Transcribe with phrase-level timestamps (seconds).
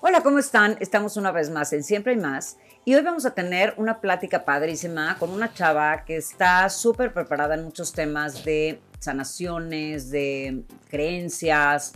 [0.00, 0.76] Hola, ¿cómo están?
[0.78, 4.44] Estamos una vez más en Siempre hay más y hoy vamos a tener una plática
[4.44, 11.94] padrísima con una chava que está súper preparada en muchos temas de sanaciones, de creencias,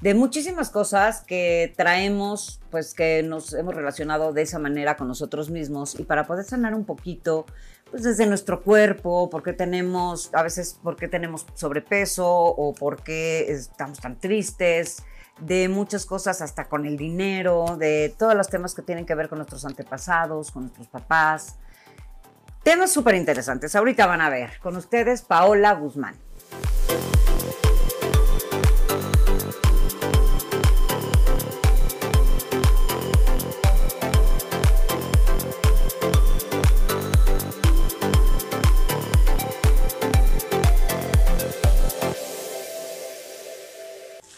[0.00, 5.50] de muchísimas cosas que traemos, pues que nos hemos relacionado de esa manera con nosotros
[5.50, 7.44] mismos y para poder sanar un poquito,
[7.90, 14.18] pues desde nuestro cuerpo, porque tenemos, a veces, porque tenemos sobrepeso o porque estamos tan
[14.18, 15.04] tristes,
[15.38, 19.28] de muchas cosas, hasta con el dinero, de todos los temas que tienen que ver
[19.28, 21.56] con nuestros antepasados, con nuestros papás.
[22.62, 23.74] Temas súper interesantes.
[23.74, 26.14] Ahorita van a ver con ustedes Paola Guzmán.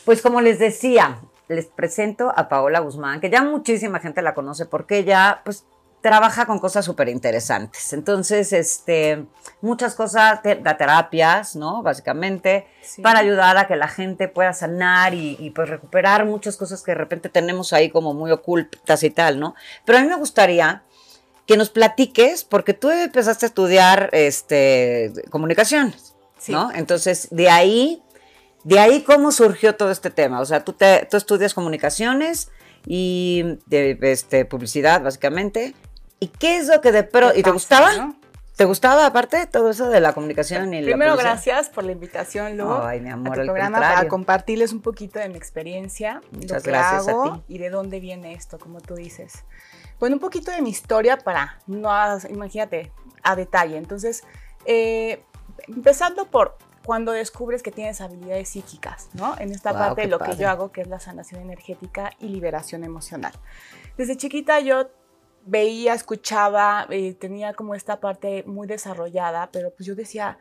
[0.05, 1.19] Pues como les decía,
[1.49, 5.65] les presento a Paola Guzmán, que ya muchísima gente la conoce porque ella pues
[6.05, 7.95] trabaja con cosas súper interesantes.
[7.95, 9.25] Entonces, este,
[9.63, 11.83] muchas cosas, da terapias, ¿no?
[11.83, 12.67] Básicamente,
[13.03, 16.97] para ayudar a que la gente pueda sanar y, pues recuperar muchas cosas que de
[16.97, 19.55] repente tenemos ahí como muy ocultas y tal, ¿no?
[19.87, 20.83] Pero a mí me gustaría
[21.47, 26.15] que nos platiques, porque tú empezaste a estudiar este, comunicaciones,
[26.49, 26.71] ¿no?
[26.75, 28.04] Entonces, de ahí
[28.65, 30.41] de ahí, ¿cómo surgió todo este tema?
[30.41, 32.51] O sea, tú, te, tú estudias comunicaciones
[32.87, 35.75] y de este, publicidad, básicamente.
[36.19, 38.15] ¿Y qué es lo que de pero ¿Y te gustaba?
[38.57, 42.73] ¿Te gustaba aparte todo eso de la comunicación y Primero, gracias por la invitación, Lu,
[42.73, 47.09] Ay, mi amor, a tu programa para compartirles un poquito de mi experiencia, Muchas gracias
[47.09, 47.43] a ti.
[47.49, 49.45] y de dónde viene esto, como tú dices.
[49.99, 51.91] Bueno, un poquito de mi historia para, no,
[52.31, 52.93] imagínate,
[53.25, 53.77] a detalle.
[53.77, 54.23] Entonces,
[54.67, 55.25] eh,
[55.67, 59.37] empezando por cuando descubres que tienes habilidades psíquicas, ¿no?
[59.39, 62.85] En esta parte de lo que yo hago, que es la sanación energética y liberación
[62.85, 63.33] emocional.
[63.97, 64.91] Desde chiquita yo
[65.47, 70.39] veía, escuchaba, eh, tenía como esta parte muy desarrollada, pero pues yo decía,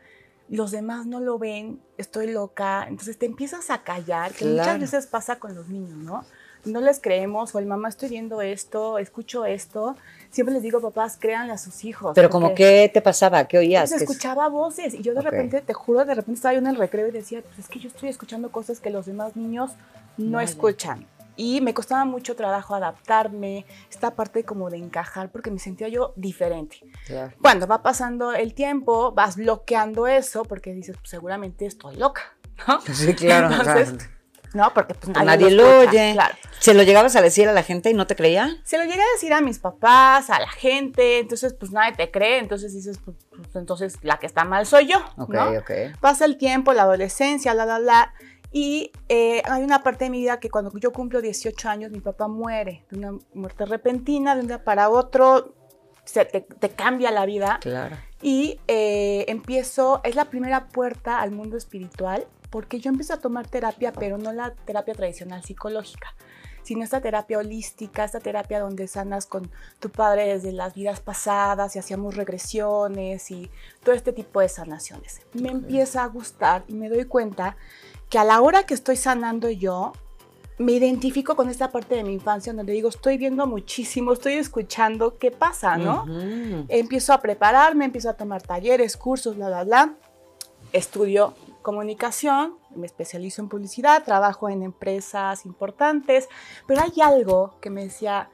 [0.48, 5.06] los demás no lo ven, estoy loca, entonces te empiezas a callar, que muchas veces
[5.06, 6.24] pasa con los niños, ¿no?
[6.64, 9.96] no les creemos o el mamá estoy viendo esto, escucho esto,
[10.30, 12.12] siempre les digo, papás, créanle a sus hijos.
[12.14, 13.46] Pero como, ¿qué te pasaba?
[13.46, 13.90] ¿Qué oías?
[13.90, 16.76] Pues escuchaba voces y yo de repente, te juro, de repente estaba yo en el
[16.76, 19.72] recreo y decía, pues es que yo estoy escuchando cosas que los demás niños
[20.16, 21.06] no, escuchan.
[21.36, 26.12] Y me costaba mucho trabajo adaptarme, esta parte como de encajar, porque me sentía yo
[26.16, 26.80] diferente.
[27.40, 32.22] Cuando va pasando el tiempo, vas bloqueando eso, porque dices, pues seguramente estoy loca,
[32.68, 32.80] ¿no?
[32.92, 33.50] Sí, claro.
[34.54, 34.72] ¿no?
[34.72, 36.16] Porque pues nadie, lo oye.
[36.60, 38.56] ¿Se lo llegabas a decir a la gente y no te creía?
[38.62, 42.10] Se lo llegué a decir a mis papás, a la gente, entonces pues nadie te
[42.10, 45.70] cree, entonces dices, pues, pues entonces la que está mal soy yo, Ok, ok.
[46.00, 48.14] Pasa el tiempo, la adolescencia, la, la, la,
[48.56, 51.98] y eh, hay una parte de mi vida que cuando yo cumplo 18 años, mi
[51.98, 55.56] papá muere de una muerte repentina, de un día para otro,
[56.04, 57.58] se te, cambia la vida.
[57.60, 57.96] Claro.
[58.22, 63.48] Y eh, empiezo, es la primera puerta al mundo espiritual porque yo empecé a tomar
[63.48, 66.14] terapia, pero no la terapia tradicional psicológica,
[66.64, 71.76] sino esta terapia holística, esta terapia donde sanas con tu padre desde las vidas pasadas
[71.76, 73.50] y hacíamos regresiones y
[73.84, 75.20] todo este tipo de sanaciones.
[75.34, 77.56] Me empieza a gustar y me doy cuenta
[78.08, 79.92] que a la hora que estoy sanando yo,
[80.56, 85.18] me identifico con esta parte de mi infancia donde digo, estoy viendo muchísimo, estoy escuchando
[85.18, 86.06] qué pasa, ¿no?
[86.68, 89.94] Empiezo a prepararme, empiezo a tomar talleres, cursos, bla, bla, bla.
[90.72, 96.28] Estudio comunicación, me especializo en publicidad, trabajo en empresas importantes,
[96.66, 98.30] pero hay algo que me decía,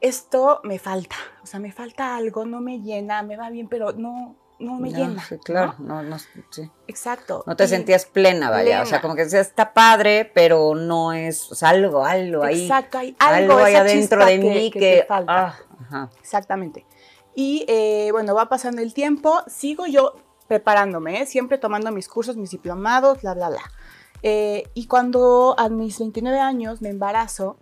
[0.00, 3.92] esto me falta, o sea, me falta algo, no me llena, me va bien, pero
[3.92, 5.24] no, no me llena.
[5.24, 6.18] Sí, claro, no, no,
[6.50, 6.70] sí.
[6.86, 7.42] Exacto.
[7.46, 11.50] No te sentías plena, vaya, o sea, como que decías, está padre, pero no es,
[11.50, 12.62] o sea, algo, algo ahí.
[12.62, 15.58] Exacto, hay algo, algo ahí adentro de mí que, falta.
[15.90, 16.84] Ah, Exactamente.
[17.34, 20.14] Y eh, bueno, va pasando el tiempo, sigo yo
[20.48, 21.26] preparándome, ¿eh?
[21.26, 23.62] siempre tomando mis cursos, mis diplomados, bla, bla, bla.
[24.22, 27.56] Eh, y cuando a mis 29 años me embarazo,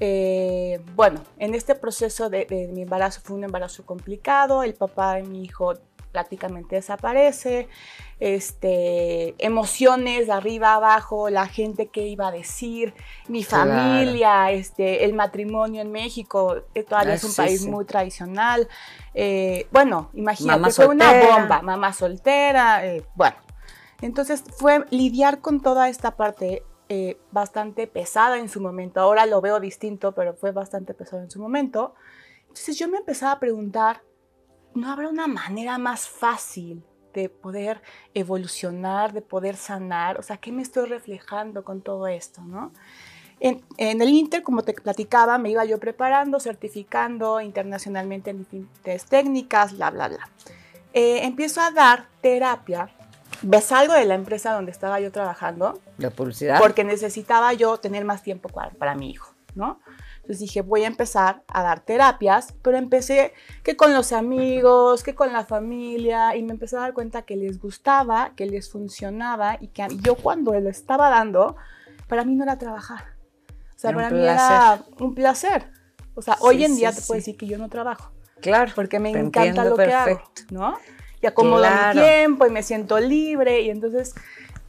[0.00, 5.14] eh, bueno, en este proceso de, de, mi embarazo fue un embarazo complicado, el papá
[5.14, 5.74] de mi hijo
[6.12, 7.68] prácticamente desaparece,
[8.20, 12.94] este, emociones de arriba abajo, la gente que iba a decir,
[13.26, 18.68] mi familia, este, el matrimonio en México, todavía es un país muy tradicional.
[19.14, 23.36] Eh, bueno, imagínate, fue una bomba, mamá soltera, eh, bueno.
[24.02, 29.00] Entonces fue lidiar con toda esta parte eh, bastante pesada en su momento.
[29.00, 31.94] Ahora lo veo distinto, pero fue bastante pesado en su momento.
[32.40, 34.02] Entonces yo me empezaba a preguntar,
[34.74, 36.84] ¿no habrá una manera más fácil
[37.14, 37.80] de poder
[38.12, 40.18] evolucionar, de poder sanar?
[40.18, 42.72] O sea, ¿qué me estoy reflejando con todo esto, no?
[43.40, 49.76] En, el Inter, como te platicaba, me iba yo preparando, certificando internacionalmente en diferentes técnicas,
[49.76, 50.28] bla, bla, bla.
[50.92, 52.88] Eh, empiezo a dar terapia.
[53.42, 55.80] Me salgo de la empresa donde estaba yo trabajando.
[55.98, 56.58] ¿La publicidad?
[56.60, 59.80] Porque necesitaba yo tener más tiempo para, para mi hijo, ¿no?
[60.22, 63.32] Entonces dije, voy a empezar a dar terapias, pero empecé
[63.64, 67.34] que con los amigos, que con la familia, y me empecé a dar cuenta que
[67.34, 71.56] les gustaba, que les funcionaba, y que yo cuando lo estaba dando,
[72.06, 73.16] para mí no era trabajar.
[73.74, 75.72] O sea, para mí era un placer.
[76.14, 78.12] O sea, hoy en día te puedo decir que yo no trabajo.
[78.40, 78.70] Claro.
[78.76, 80.78] Porque me encanta lo que hago, ¿no?
[81.22, 84.14] Y acomodo mi tiempo y me siento libre, y entonces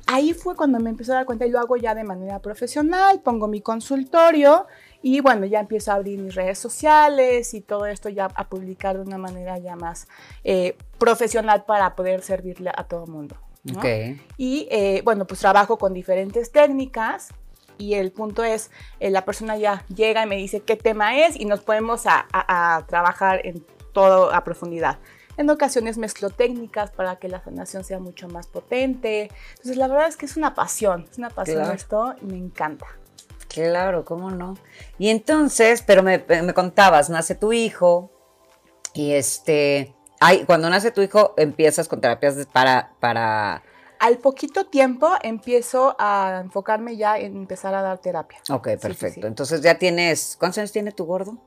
[0.06, 3.22] ahí fue cuando me empecé a dar cuenta y lo hago ya de manera profesional,
[3.22, 4.68] pongo mi consultorio
[5.02, 8.96] y bueno, ya empiezo a abrir mis redes sociales y todo esto ya a publicar
[8.98, 10.08] de una manera ya más
[10.44, 13.36] eh, profesional para poder servirle a todo el mundo.
[14.38, 17.30] Y eh, bueno, pues trabajo con diferentes técnicas
[17.78, 21.40] y el punto es, eh, la persona ya llega y me dice qué tema es
[21.40, 25.00] y nos podemos a, a trabajar en todo a profundidad.
[25.38, 29.30] En ocasiones mezclo técnicas para que la sanación sea mucho más potente.
[29.52, 32.86] Entonces, la verdad es que es una pasión, es una pasión esto y me encanta.
[33.48, 34.58] Claro, ¿cómo no?
[34.98, 38.12] Y entonces, pero me, contabas, nace tu hijo
[38.94, 43.62] y este, ay, cuando nace tu hijo empiezas con terapias para, para...
[44.00, 48.40] Al poquito tiempo empiezo a enfocarme ya en empezar a dar terapia.
[48.50, 49.28] Ok, perfecto.
[49.28, 51.38] Entonces ya tienes, ¿cuántos años tiene tu gordo?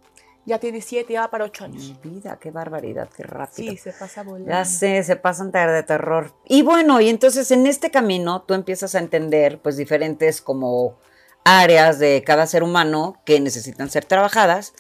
[0.46, 1.92] Ya tiene siete, ya va para ocho años.
[2.04, 3.72] Mi vida, qué barbaridad, qué rápido.
[3.72, 4.48] Sí, se pasa volando.
[4.48, 6.32] Ya sé, se pasan de terror.
[6.46, 10.96] Y bueno, y entonces en este camino tú empiezas a entender pues diferentes como
[11.42, 14.72] áreas de cada ser humano que necesitan ser trabajadas.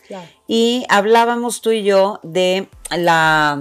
[0.46, 3.60] Y hablábamos tú y yo de la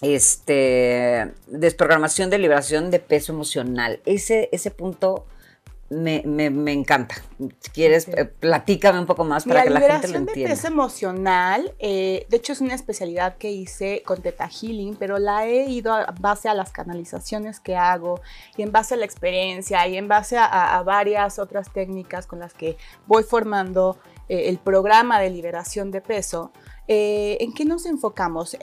[0.00, 4.00] este, desprogramación de liberación de peso emocional.
[4.06, 5.26] Ese, ese punto
[5.90, 7.16] me, me, encanta.
[7.58, 10.48] Si quieres, eh, platícame un poco más para que la gente lo entienda.
[10.48, 15.18] de peso emocional, eh, de hecho es una especialidad que hice con Teta Healing, pero
[15.18, 18.20] la he ido a base a las canalizaciones que hago
[18.56, 22.54] y en base a la experiencia y en base a, varias otras técnicas con las
[22.54, 22.76] que
[23.06, 23.98] voy formando
[24.28, 26.52] eh, el programa de liberación de peso.
[26.86, 28.56] ¿En qué nos enfocamos?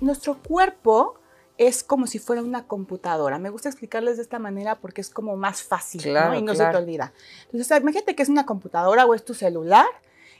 [0.00, 1.18] nuestro cuerpo
[1.58, 3.38] es como si fuera una computadora.
[3.38, 6.76] Me gusta explicarles de esta manera porque es como más fácil y no se te
[6.76, 7.12] olvida.
[7.46, 9.86] Entonces, imagínate que es una computadora o es tu celular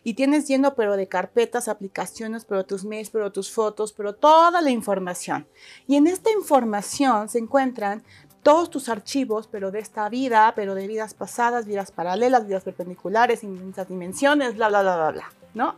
[0.04, 4.60] y tienes lleno pero de carpetas, aplicaciones, pero tus mails, pero tus fotos, pero toda
[4.62, 5.46] la información.
[5.88, 8.04] Y en esta información se encuentran
[8.44, 13.42] todos tus archivos, pero de esta vida, pero de vidas pasadas, vidas paralelas, vidas perpendiculares,
[13.42, 15.76] inmensas dimensiones, bla, bla, bla, bla, bla, ¿no?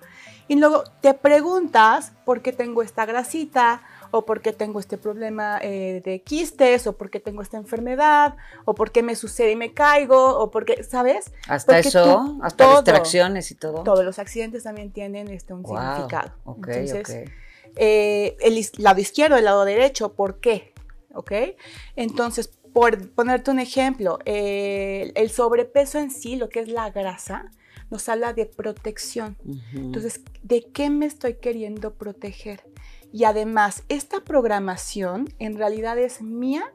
[0.51, 5.61] Y luego te preguntas por qué tengo esta grasita, o por qué tengo este problema
[5.63, 9.55] eh, de quistes, o por qué tengo esta enfermedad, o por qué me sucede y
[9.55, 11.31] me caigo, o por qué, ¿sabes?
[11.47, 13.85] Hasta eso, hasta distracciones y todo.
[13.85, 16.33] Todos los accidentes también tienen este, un significado.
[16.45, 17.31] Entonces,
[17.77, 20.73] eh, el lado izquierdo, el lado derecho, ¿por qué?
[21.15, 21.31] ¿Ok?
[21.95, 27.53] Entonces, por ponerte un ejemplo, eh, el sobrepeso en sí, lo que es la grasa,
[27.91, 29.37] nos habla de protección.
[29.75, 32.63] Entonces, ¿de qué me estoy queriendo proteger?
[33.13, 36.73] Y además, esta programación en realidad es mía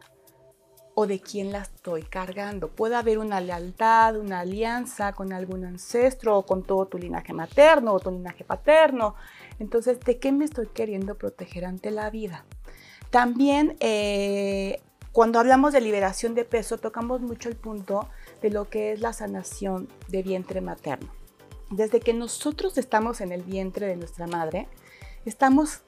[0.93, 2.69] o de quién la estoy cargando.
[2.69, 7.93] Puede haber una lealtad, una alianza con algún ancestro o con todo tu linaje materno
[7.93, 9.15] o tu linaje paterno.
[9.59, 12.45] Entonces, ¿de qué me estoy queriendo proteger ante la vida?
[13.09, 14.81] También, eh,
[15.11, 18.09] cuando hablamos de liberación de peso, tocamos mucho el punto
[18.45, 21.09] de lo que es la sanación de vientre materno.
[21.71, 24.67] Desde que nosotros estamos en el vientre de nuestra madre,
[25.25, 25.79] estamos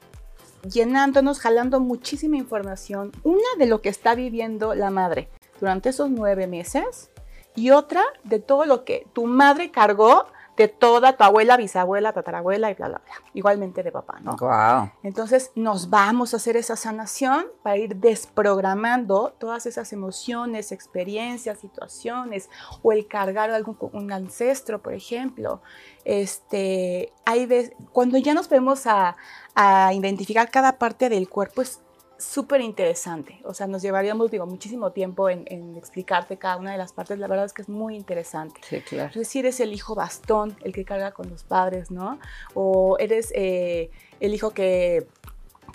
[0.68, 3.12] llenándonos, jalando muchísima información.
[3.22, 7.12] Una de lo que está viviendo la madre durante esos nueve meses
[7.54, 10.26] y otra de todo lo que tu madre cargó
[10.58, 13.14] de toda tu abuela, bisabuela, tatarabuela y bla, bla, bla.
[13.34, 14.36] Igualmente de papá, ¿no?
[14.38, 14.92] Wow.
[15.04, 22.50] Entonces nos vamos a hacer esa sanación para ir desprogramando todas esas emociones, experiencias, situaciones
[22.82, 25.62] o el cargar algún un ancestro, por ejemplo.
[26.04, 29.16] Este, hay veces, cuando ya nos vemos a,
[29.54, 31.82] a identificar cada parte del cuerpo es
[32.20, 33.40] súper interesante.
[33.44, 37.20] O sea, nos llevaríamos, digo, muchísimo tiempo en, explicarte cada una de las partes.
[37.20, 38.60] La verdad es que es muy interesante.
[38.68, 39.10] Sí, claro.
[39.10, 42.20] Es decir, eres el hijo bastón, el que carga con los padres, ¿no?
[42.54, 45.08] O eres eh, el hijo que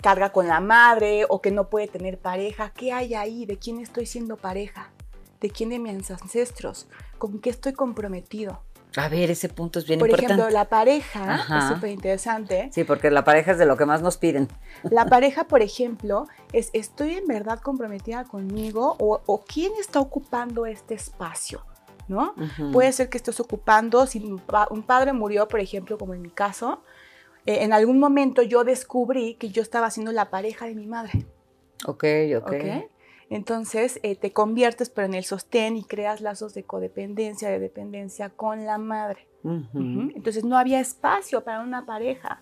[0.01, 2.71] carga con la madre o que no puede tener pareja.
[2.71, 3.45] ¿Qué hay ahí?
[3.45, 4.91] ¿De quién estoy siendo pareja?
[5.39, 6.87] ¿De quién de mis ancestros?
[7.17, 8.61] ¿Con qué estoy comprometido?
[8.95, 10.27] A ver, ese punto es bien importante.
[10.27, 12.69] Por ejemplo, la pareja es súper interesante.
[12.71, 14.47] Sí, porque la pareja es de lo que más nos piden.
[14.83, 20.93] La pareja, por ejemplo, es ¿estoy en verdad comprometida conmigo o, quién está ocupando este
[20.93, 21.65] espacio?
[22.07, 22.35] ¿no?
[22.73, 26.83] Puede ser que estés ocupando, si un padre murió, por ejemplo, como en mi caso,
[27.45, 31.25] eh, en algún momento yo descubrí que yo estaba siendo la pareja de mi madre.
[31.85, 32.03] Ok,
[32.37, 32.47] ok.
[32.47, 32.87] ¿Okay?
[33.29, 38.29] Entonces eh, te conviertes pero en el sostén y creas lazos de codependencia, de dependencia
[38.29, 39.27] con la madre.
[39.43, 42.41] Entonces no había espacio para una pareja.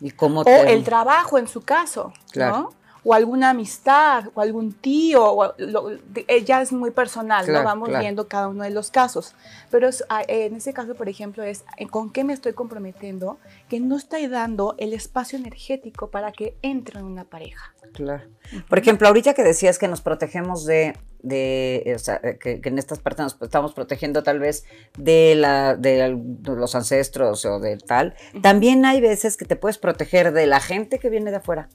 [0.00, 2.70] ¿Y cómo O el trabajo en su caso, claro
[3.08, 7.64] o alguna amistad o algún tío, o eh, ya es muy personal, ¿no?
[7.64, 9.34] Vamos viendo cada uno de los casos.
[9.70, 13.38] Pero ah, en ese caso, por ejemplo, es eh, con qué me estoy comprometiendo
[13.70, 17.72] que no estoy dando el espacio energético para que entre en una pareja.
[17.94, 18.24] Claro.
[18.68, 22.98] Por ejemplo, ahorita que decías que nos protegemos de, de o sea, que, en estas
[22.98, 24.64] partes nos estamos protegiendo tal vez
[24.98, 30.32] de, la, de los ancestros o de tal, también hay veces que te puedes proteger
[30.32, 31.70] de la gente que viene de afuera.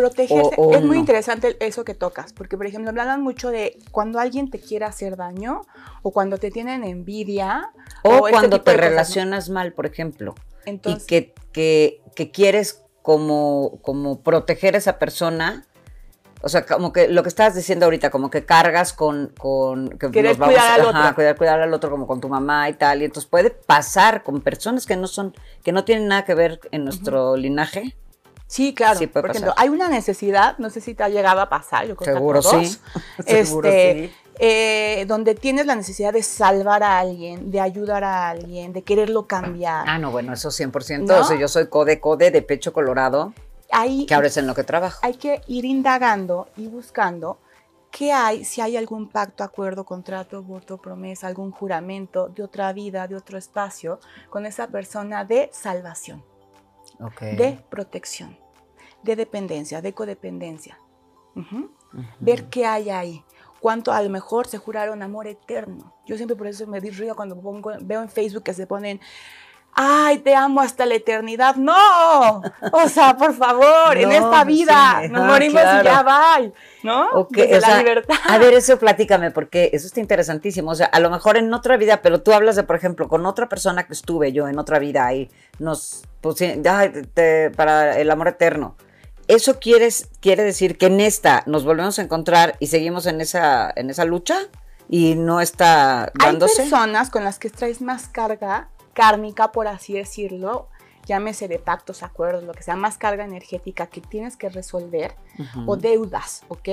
[0.00, 4.50] Protegerse, es muy interesante eso que tocas, porque por ejemplo hablan mucho de cuando alguien
[4.50, 5.62] te quiere hacer daño
[6.02, 7.70] o cuando te tienen envidia.
[8.02, 10.34] O, este cuando te relacionas mal, por ejemplo.
[10.64, 15.66] Entonces, y que, que, que, quieres como, como proteger a esa persona.
[16.42, 19.34] O sea, como que lo que estabas diciendo ahorita, como que cargas con...
[19.38, 21.14] con que Quieres cuidar al otro.
[21.14, 23.02] Cuidar, cuidar al otro como con tu mamá y tal.
[23.02, 26.60] Y entonces puede pasar con personas que no son, que no tienen nada que ver
[26.70, 27.94] en nuestro linaje
[28.50, 28.98] Sí, claro.
[29.12, 32.16] por ejemplo, hay una necesidad, no sé si te ha llegado a pasar, yo creo
[32.16, 32.76] Seguro sí.
[33.24, 34.14] Seguro este, sí.
[34.40, 39.28] Eh, donde tienes la necesidad de salvar a alguien, de ayudar a alguien, de quererlo
[39.28, 39.84] cambiar.
[39.86, 41.20] Ah, no, bueno, eso 100%.
[41.20, 43.32] O sea, yo soy code, code de pecho colorado,
[43.70, 44.98] ahí, que ahora es en lo que trabajo.
[45.02, 47.38] Hay que ir indagando y buscando
[47.92, 53.06] qué hay, si hay algún pacto, acuerdo, contrato, voto, promesa, algún juramento de otra vida,
[53.06, 56.24] de otro espacio, con esa persona de salvación
[57.20, 58.38] de protección,
[59.02, 60.78] de dependencia, de codependencia.
[62.18, 63.24] Ver qué hay ahí.
[63.60, 65.94] Cuánto a lo mejor se juraron amor eterno.
[66.06, 67.40] Yo siempre por eso me di río cuando
[67.82, 69.00] veo en Facebook que se ponen
[69.74, 71.56] ay, te amo hasta la eternidad.
[71.56, 76.38] No, o sea, por favor, en esta vida nos morimos y ya va,
[76.82, 77.08] ¿no?
[77.10, 78.16] Okay, la libertad.
[78.28, 80.70] A ver, eso platícame, porque eso está interesantísimo.
[80.70, 83.26] O sea, a lo mejor en otra vida, pero tú hablas de, por ejemplo, con
[83.26, 86.02] otra persona que estuve yo en otra vida y nos,
[86.60, 86.92] ya,
[87.56, 88.76] para el amor eterno.
[89.28, 93.72] ¿Eso quieres, quiere decir que en esta nos volvemos a encontrar y seguimos en esa,
[93.76, 94.48] en esa lucha?
[94.92, 96.62] y no está dándose.
[96.62, 100.68] Hay personas con las que traes más carga kármica, por así decirlo,
[101.06, 105.14] llámese de pactos, acuerdos, lo que sea, más carga energética que tienes que resolver
[105.66, 106.68] o deudas, ¿ok?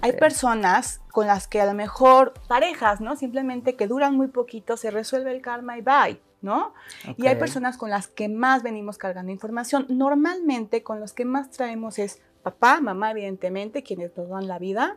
[0.00, 3.16] Hay personas con las que a lo mejor parejas, ¿no?
[3.16, 6.20] Simplemente que duran muy poquito, se resuelve el karma y bye.
[6.42, 6.74] ¿no?
[7.16, 9.86] Y hay personas con las que más venimos cargando información.
[9.88, 14.96] Normalmente con los que más traemos es papá, mamá, evidentemente, quienes nos dan la vida,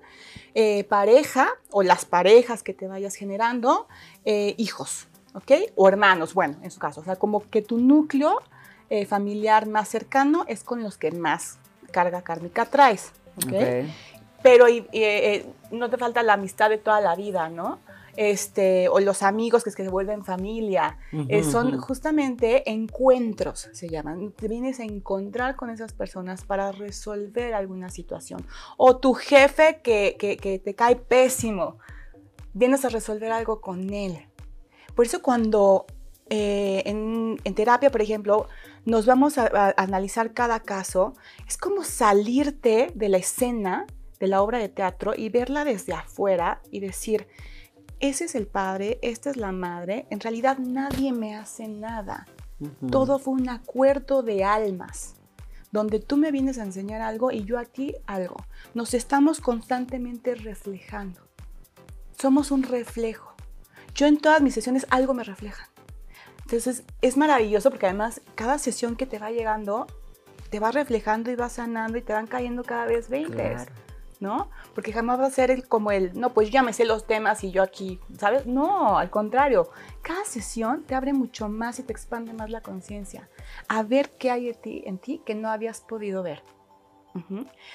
[0.56, 3.88] eh, pareja o las parejas que te vayas generando,
[4.26, 5.52] eh, hijos, ¿ok?
[5.76, 8.42] O hermanos, bueno, en su caso, o sea, como que tu núcleo
[8.90, 11.60] eh, familiar más cercano es con los que más
[11.92, 13.88] carga kármica traes, ¿ok?
[14.42, 17.80] Pero eh, no te falta la amistad de toda la vida, ¿no?
[18.18, 23.90] Este, o los amigos que, es que se vuelven familia, eh, son justamente encuentros, se
[23.90, 24.32] llaman.
[24.32, 28.46] Te vienes a encontrar con esas personas para resolver alguna situación.
[28.78, 31.78] O tu jefe que, que, que te cae pésimo,
[32.54, 34.26] vienes a resolver algo con él.
[34.96, 35.86] Por eso cuando
[36.30, 38.48] eh, en, terapia, por ejemplo,
[38.86, 41.14] nos vamos a, analizar cada caso,
[41.48, 43.86] es como salirte de la escena
[44.20, 47.28] de la obra de teatro y verla desde afuera y decir,
[48.00, 52.26] ese es el padre, esta es la madre, en realidad nadie me hace nada.
[52.90, 55.16] Todo fue un acuerdo de almas,
[55.72, 58.38] donde tú me vienes a enseñar algo y yo a ti algo.
[58.74, 61.22] Nos estamos constantemente reflejando.
[62.18, 63.35] Somos un reflejo
[63.96, 65.70] yo en todas mis sesiones algo me refleja.
[66.42, 69.88] Entonces es maravilloso porque además cada sesión que te va llegando
[70.52, 73.58] te va reflejando y va sanando y te van cayendo cada vez 20,
[74.20, 74.50] ¿no?
[74.76, 77.44] Porque jamás va a ser el, como el, no, pues ya me sé los temas
[77.44, 78.46] y yo aquí, ¿sabes?
[78.46, 79.70] No, al contrario,
[80.02, 83.28] cada sesión te abre mucho más y te expande más la conciencia
[83.68, 86.44] a ver qué hay en ti, en ti que no habías podido ver.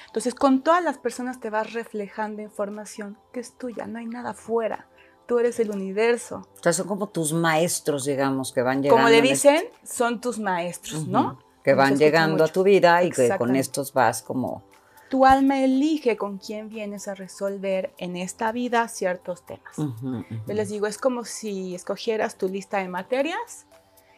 [0.05, 4.35] Entonces, con todas las personas te vas reflejando información que es tuya, no hay nada
[4.35, 4.87] fuera
[5.31, 6.45] tú eres el universo.
[6.59, 9.01] O sea, son como tus maestros, digamos, que van llegando.
[9.01, 11.39] Como le dicen, son tus maestros, ¿no?
[11.63, 14.61] Que van llegando a tu vida y que con estos vas como...
[15.09, 19.77] Tu alma elige con quién vienes a resolver en esta vida ciertos temas.
[19.77, 23.67] Yo les digo, es como si escogieras tu lista de materias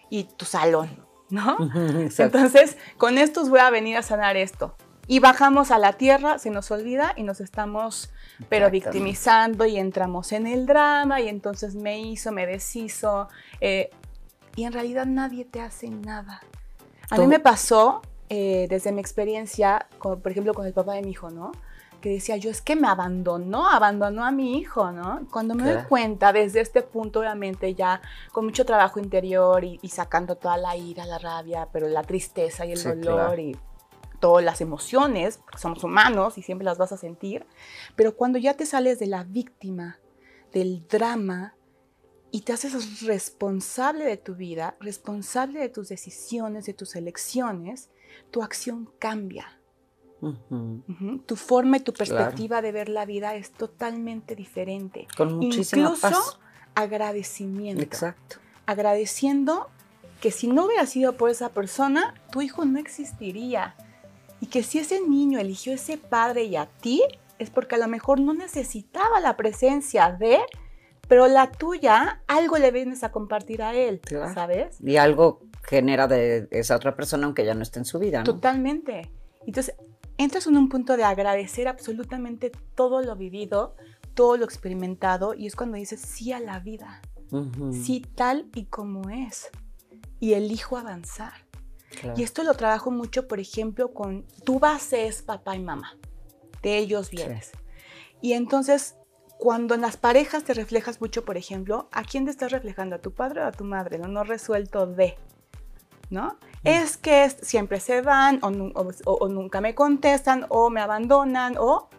[0.10, 1.58] y tu salón, ¿no?
[2.18, 4.76] Entonces, con estos voy a venir a sanar esto.
[5.08, 8.12] Y bajamos a la tierra, se nos olvida y nos estamos
[8.50, 13.28] pero victimizando y entramos en el drama y entonces me hizo, me deshizo
[13.62, 13.90] eh,
[14.56, 16.42] y en realidad nadie te hace nada.
[17.10, 21.12] A mí me pasó eh, desde mi experiencia, por ejemplo con el papá de mi
[21.12, 21.52] hijo, ¿no?
[22.04, 25.26] que decía yo, es que me abandonó, abandonó a mi hijo, ¿no?
[25.32, 28.02] Cuando me doy cuenta desde este punto, obviamente ya
[28.34, 32.74] con mucho trabajo interior y, sacando toda la ira, la rabia, pero la tristeza y
[32.74, 33.58] el dolor y
[34.24, 37.46] todas las emociones, porque somos humanos y siempre las vas a sentir,
[37.98, 40.00] pero cuando ya te sales de la víctima,
[40.54, 41.58] del drama,
[42.32, 47.90] y te haces responsable de tu vida, responsable de tus decisiones, de tus elecciones,
[48.32, 49.60] tu acción cambia
[51.26, 55.06] tu forma y tu perspectiva de ver la vida es totalmente diferente.
[55.18, 56.40] Con muchísima Incluso
[56.76, 57.84] agradecimiento.
[57.84, 58.38] Exacto.
[58.66, 59.70] Agradeciendo
[60.22, 63.76] que si no hubiera sido por esa persona, tu hijo no existiría.
[64.44, 67.02] Y que si ese niño eligió ese padre y a ti,
[67.40, 70.40] es porque a lo mejor no necesitaba la presencia de,
[71.08, 74.02] pero la tuya, algo le vienes a compartir a él,
[74.34, 74.82] ¿sabes?
[74.82, 78.22] Y algo genera de esa otra persona aunque ya no esté en su vida.
[78.26, 79.10] Totalmente.
[79.48, 79.76] Entonces,
[80.18, 83.78] entras en un punto de agradecer absolutamente todo lo vivido,
[84.14, 87.02] todo lo experimentado, y es cuando dices sí a la vida,
[87.72, 89.52] sí tal y como es,
[90.20, 91.43] y elijo avanzar.
[92.16, 95.98] Y esto lo trabajo mucho, por ejemplo, con tu base es papá y mamá,
[96.62, 97.52] de ellos vienes.
[98.22, 98.96] Y entonces,
[99.38, 102.96] cuando en las parejas te reflejas mucho, por ejemplo, ¿a quién te estás reflejando?
[102.96, 103.98] ¿A tu padre o a tu madre?
[103.98, 105.18] Lo no resuelto de.
[106.10, 106.38] ¿no?
[106.64, 111.90] Es que siempre se van o, nunca me contestan o me abandonan o...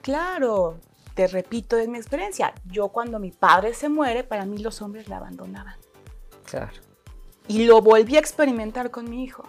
[0.00, 0.78] Claro,
[1.14, 5.08] te repito de mi experiencia, yo cuando mi padre se muere, para mí los hombres
[5.08, 5.74] la abandonaban.
[6.44, 6.85] Claro.
[7.48, 9.44] Y lo volví a experimentar con mi hijo.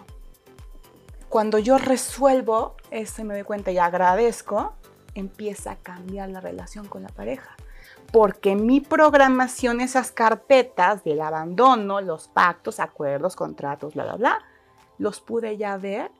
[1.28, 4.74] Cuando yo resuelvo eso me doy cuenta y agradezco,
[5.14, 7.56] empieza a cambiar la relación con la pareja
[8.12, 14.38] porque mi programación, esas carpetas del abandono, los pactos, acuerdos, contratos, bla, bla, bla,
[14.98, 16.10] los pude ya ver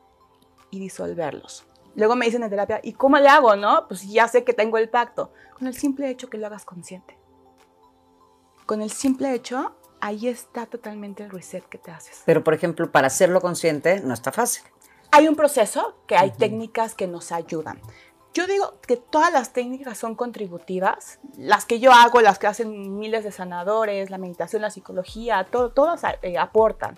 [0.71, 1.65] y disolverlos.
[1.95, 3.89] Luego me dicen en terapia, ¿y cómo le hago, no?
[3.89, 5.33] Pues ya sé que tengo el pacto.
[5.59, 7.17] Con el simple hecho que lo hagas consciente.
[8.67, 12.23] Con el simple hecho, ahí está totalmente el reset que te haces.
[12.25, 14.65] Pero, por ejemplo, para hacerlo consciente no está fácil.
[15.11, 17.81] Hay un proceso que hay técnicas que nos ayudan.
[18.39, 22.97] Yo digo que todas las técnicas son contributivas, las que yo hago, las que hacen
[22.97, 26.95] miles de sanadores, la meditación, la psicología, todo, todas eh, aportan.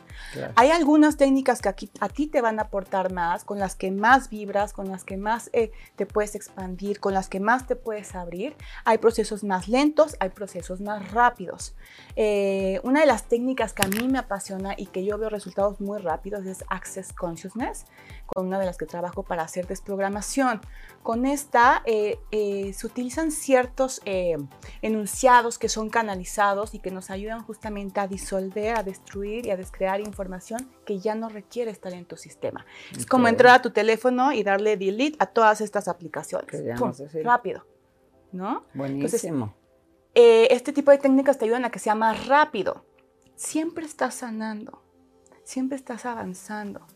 [0.54, 3.90] Hay algunas técnicas que aquí, a ti te van a aportar más, con las que
[3.90, 7.74] más vibras, con las que más eh, te puedes expandir, con las que más te
[7.74, 8.54] puedes abrir.
[8.84, 11.74] Hay procesos más lentos, hay procesos más rápidos.
[12.16, 15.80] Eh, una de las técnicas que a mí me apasiona y que yo veo resultados
[15.80, 17.86] muy rápidos es Access Consciousness,
[18.26, 20.60] con una de las que trabajo para hacer desprogramación.
[21.02, 24.36] Con esta eh, eh, se utilizan ciertos eh,
[24.82, 29.56] enunciados que son canalizados y que nos ayudan justamente a disolver, a destruir y a
[29.56, 32.66] descrear información que ya no requiere estar en tu sistema.
[32.96, 36.48] Es como entrar a tu teléfono y darle delete a todas estas aplicaciones.
[37.24, 37.66] rápido.
[38.32, 38.64] ¿No?
[38.74, 39.54] Buenísimo.
[40.14, 42.84] este tipo de técnicas te ayudan a que sea más rápido.
[43.34, 44.82] Siempre estás sanando,
[45.44, 46.86] siempre estás avanzando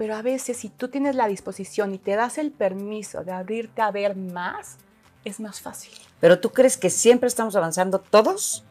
[0.00, 3.82] pero a veces si tú tienes la disposición y te das el permiso de abrirte
[3.82, 4.78] a ver más,
[5.26, 5.92] es más fácil.
[6.20, 8.64] Pero tú crees que siempre estamos avanzando todos?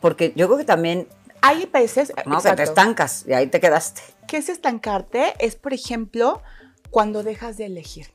[0.00, 1.06] Porque yo creo que también...
[1.42, 2.14] Hay veces...
[2.24, 4.00] No, que te estancas y ahí te quedaste.
[4.26, 5.34] ¿Qué es estancarte?
[5.38, 6.40] Es, por ejemplo,
[6.88, 8.06] cuando dejas de elegir.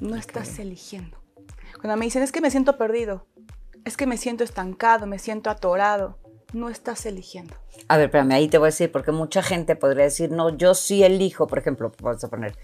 [0.00, 1.16] No estás eligiendo.
[1.80, 3.24] Cuando me dicen, es que me siento perdido,
[3.84, 6.18] es que me siento estancado, me siento atorado,
[6.52, 7.54] no estás eligiendo.
[7.88, 10.74] A ver, espérame, ahí te voy a decir, porque mucha gente podría decir, no, yo
[10.74, 12.56] sí elijo, por ejemplo, vamos a poner,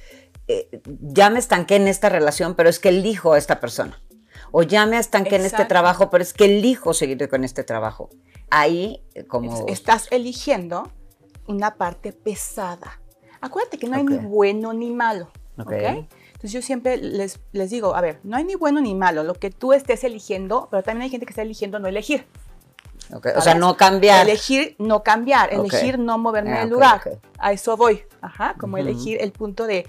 [0.48, 4.00] eh, ya me estanqué en esta relación, pero es que elijo a esta persona.
[4.50, 8.10] O ya me estanqué en este trabajo, pero es que elijo seguir con este trabajo.
[8.50, 9.66] Ahí, eh, como...
[9.66, 10.90] Estás eligiendo
[11.46, 13.00] una parte pesada.
[13.40, 15.30] Acuérdate que no hay ni bueno ni malo.
[15.58, 15.72] ¿ok?
[15.72, 19.34] Entonces yo siempre les, les digo, a ver, no hay ni bueno ni malo, lo
[19.34, 22.26] que tú estés eligiendo, pero también hay gente que está eligiendo no elegir.
[23.12, 24.28] O sea, no cambiar.
[24.28, 27.02] Elegir no cambiar, elegir no moverme ah, del lugar.
[27.38, 28.04] A eso voy.
[28.20, 29.86] Ajá, como elegir el punto de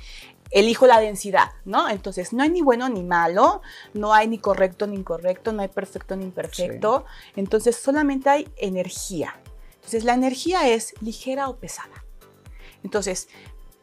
[0.51, 1.89] elijo la densidad, ¿no?
[1.89, 3.61] Entonces, no hay ni bueno ni malo,
[3.93, 7.05] no hay ni correcto ni incorrecto, no hay perfecto ni imperfecto.
[7.35, 9.35] Entonces, solamente hay energía.
[9.75, 12.05] Entonces, la energía es ligera o pesada.
[12.83, 13.29] Entonces,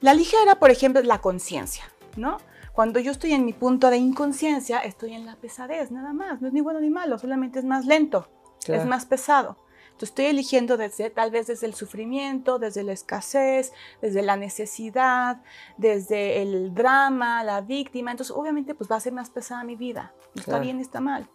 [0.01, 1.85] la ligera, por ejemplo, es la conciencia,
[2.17, 2.39] ¿no?
[2.73, 6.41] Cuando yo estoy en mi punto de inconsciencia, estoy en la pesadez, nada más.
[6.41, 8.29] No es ni bueno ni malo, solamente es más lento
[8.67, 9.57] es más pesado.
[10.01, 15.43] Entonces estoy eligiendo desde, tal vez desde el sufrimiento, desde la escasez, desde la necesidad,
[15.77, 18.11] desde el drama, la víctima.
[18.11, 20.15] Entonces obviamente pues va a ser más pesada mi vida.
[20.35, 21.29] Está bien, está mal.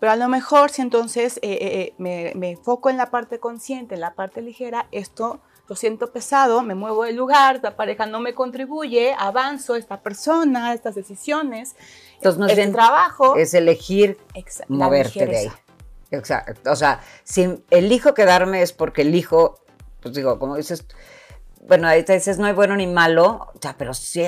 [0.00, 3.38] Pero a lo mejor si entonces eh, eh, eh, me, me enfoco en la parte
[3.38, 8.04] consciente, en la parte ligera, esto lo siento pesado, me muevo del lugar, la pareja
[8.04, 11.76] no me contribuye, avanzo esta persona, estas decisiones.
[12.16, 14.18] Entonces, no es el trabajo es elegir
[14.66, 15.52] moverte de ahí.
[16.10, 16.70] Exacto.
[16.70, 19.64] O sea, si elijo quedarme es porque elijo,
[20.00, 20.84] pues digo, como dices,
[21.66, 24.24] bueno, ahí te dices no hay bueno ni malo, o sea, pero sí,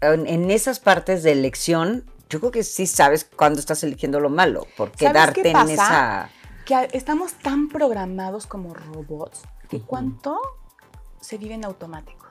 [0.00, 4.30] en, en esas partes de elección, yo creo que sí sabes cuándo estás eligiendo lo
[4.30, 6.30] malo, por quedarte en esa...
[6.64, 10.40] Que estamos tan programados como robots que cuánto
[11.20, 12.26] se vive en automático.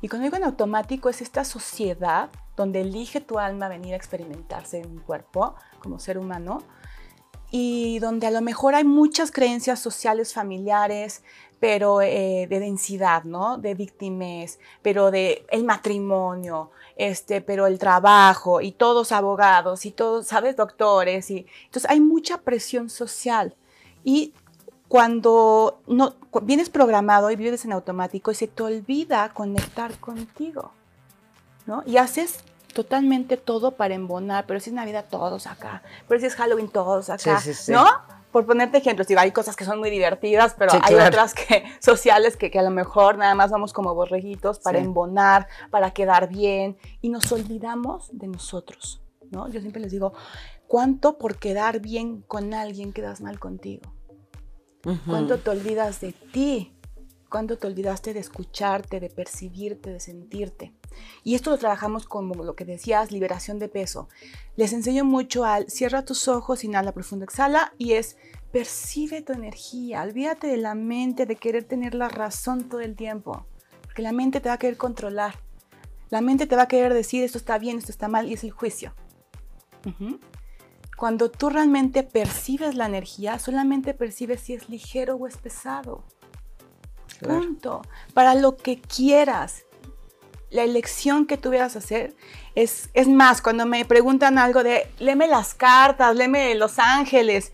[0.00, 4.80] Y cuando digo en automático es esta sociedad donde elige tu alma venir a experimentarse
[4.80, 6.62] en un cuerpo como ser humano
[7.56, 11.22] y donde a lo mejor hay muchas creencias sociales, familiares,
[11.60, 13.58] pero eh, de densidad, ¿no?
[13.58, 20.26] De víctimas, pero de el matrimonio, este, pero el trabajo y todos abogados y todos,
[20.26, 20.56] ¿sabes?
[20.56, 23.54] Doctores y entonces hay mucha presión social
[24.02, 24.32] y
[24.88, 30.72] cuando no, vienes programado y vives en automático y se te olvida conectar contigo,
[31.66, 31.84] ¿no?
[31.86, 32.38] Y haces
[32.74, 37.08] totalmente todo para embonar, pero si es Navidad todos acá, pero si es Halloween todos
[37.08, 37.86] acá, ¿no?
[38.30, 42.36] Por ponerte ejemplos, digo, hay cosas que son muy divertidas, pero hay otras que, sociales
[42.36, 46.76] que, que, a lo mejor nada más vamos como borreguitos para embonar, para quedar bien,
[47.00, 49.48] y nos olvidamos de nosotros, ¿no?
[49.48, 50.12] Yo siempre les digo,
[50.66, 53.94] ¿cuánto por quedar bien con alguien quedas mal contigo?
[55.06, 56.73] ¿Cuánto te olvidas de ti?
[57.34, 60.72] ¿Cuánto te olvidaste de escucharte, de percibirte, de sentirte?
[61.24, 64.08] Y esto lo trabajamos como lo que decías, liberación de peso.
[64.54, 68.16] Les enseño mucho al cierra tus ojos, inhala profundo, exhala y es
[68.52, 70.02] percibe tu energía.
[70.02, 73.44] Olvídate de la mente, de querer tener la razón todo el tiempo.
[73.82, 75.34] Porque la mente te va a querer controlar.
[76.10, 78.44] La mente te va a querer decir esto está bien, esto está mal y es
[78.44, 78.94] el juicio.
[80.96, 86.04] Cuando tú realmente percibes la energía, solamente percibes si es ligero o es pesado.
[87.20, 87.82] Punto.
[88.12, 89.64] Para lo que quieras.
[90.50, 92.14] La elección que tú a hacer
[92.54, 97.52] es, es más, cuando me preguntan algo de, léeme las cartas, léeme Los Ángeles,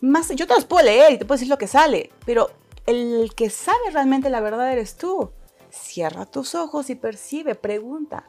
[0.00, 2.50] más, yo te las puedo leer y te puedo decir lo que sale, pero
[2.86, 5.30] el que sabe realmente la verdad eres tú.
[5.70, 8.28] Cierra tus ojos y percibe, pregunta,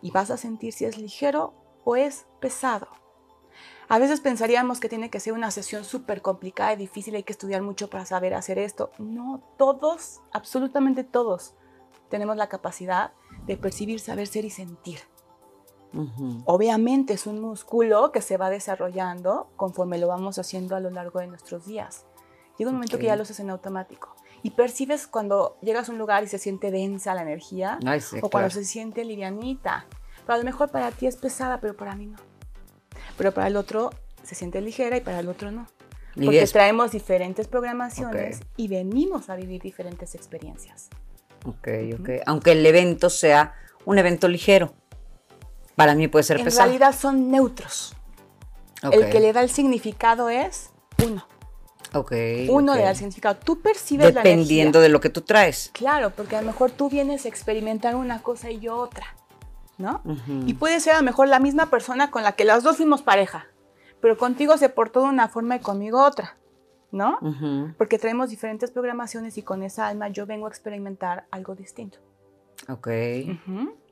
[0.00, 1.54] y vas a sentir si es ligero
[1.84, 2.88] o es pesado.
[3.90, 7.32] A veces pensaríamos que tiene que ser una sesión súper complicada y difícil, hay que
[7.32, 8.90] estudiar mucho para saber hacer esto.
[8.98, 11.54] No, todos, absolutamente todos,
[12.10, 13.12] tenemos la capacidad
[13.46, 15.00] de percibir, saber ser y sentir.
[16.44, 21.20] Obviamente es un músculo que se va desarrollando conforme lo vamos haciendo a lo largo
[21.20, 22.04] de nuestros días.
[22.58, 24.14] Llega un momento que ya lo haces en automático.
[24.42, 27.78] Y percibes cuando llegas a un lugar y se siente densa la energía,
[28.20, 29.86] o cuando se siente livianita.
[30.26, 32.27] Pero a lo mejor para ti es pesada, pero para mí no
[33.18, 33.90] pero para el otro
[34.22, 35.66] se siente ligera y para el otro no.
[36.14, 40.88] Porque traemos diferentes programaciones y venimos a vivir diferentes experiencias.
[41.44, 41.68] Ok,
[42.00, 42.10] ok.
[42.26, 43.54] Aunque el evento sea
[43.84, 44.74] un evento ligero,
[45.76, 46.66] para mí puede ser pesado.
[46.66, 47.94] En realidad son neutros.
[48.90, 50.70] El que le da el significado es
[51.04, 51.26] uno.
[51.94, 52.12] Ok.
[52.48, 53.36] Uno le da el significado.
[53.36, 55.70] Tú percibes la Dependiendo de lo que tú traes.
[55.72, 59.14] Claro, porque a lo mejor tú vienes a experimentar una cosa y yo otra.
[59.78, 60.02] ¿No?
[60.46, 63.02] Y puede ser a lo mejor la misma persona con la que las dos fuimos
[63.02, 63.46] pareja,
[64.00, 66.36] pero contigo se portó de una forma y conmigo otra,
[66.90, 67.18] ¿no?
[67.78, 71.98] Porque traemos diferentes programaciones y con esa alma yo vengo a experimentar algo distinto.
[72.68, 72.88] Ok.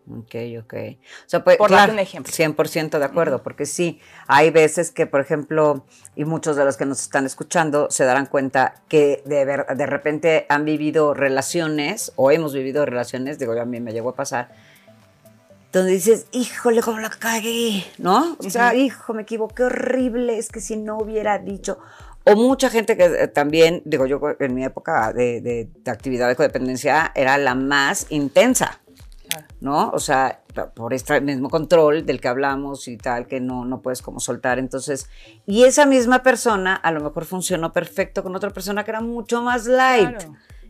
[0.08, 0.74] Ok, ok.
[0.74, 2.32] O sea, pues, por claro, un ejemplo.
[2.32, 6.86] 100% de acuerdo, porque sí, hay veces que, por ejemplo, y muchos de los que
[6.86, 12.54] nos están escuchando se darán cuenta que de, de repente han vivido relaciones o hemos
[12.54, 14.54] vivido relaciones, digo, a mí me llegó a pasar,
[15.76, 18.36] donde dices, híjole, cómo la cagué, ¿no?
[18.38, 21.78] O sea, hijo, me equivoqué horrible, es que si no hubiera dicho.
[22.24, 26.34] O mucha gente que eh, también, digo yo, en mi época de, de, actividad de
[26.34, 28.80] codependencia era la más intensa,
[29.60, 29.90] ¿no?
[29.90, 30.40] O sea,
[30.74, 34.58] por este mismo control del que hablamos y tal, que no, no puedes como soltar.
[34.58, 35.10] Entonces,
[35.44, 39.42] y esa misma persona a lo mejor funcionó perfecto con otra persona que era mucho
[39.42, 40.22] más light.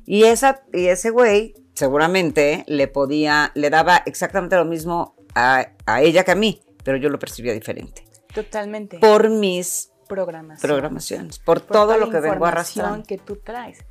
[0.05, 5.67] Y, esa, y ese güey seguramente le podía, le daba exactamente lo mismo a,
[6.01, 8.05] ella que a mí, pero yo lo percibía diferente.
[8.35, 8.99] Totalmente.
[8.99, 13.07] Por mis programaciones, programaciones por, todo lo que vengo arrastrando.
[13.07, 13.85] que tú traes.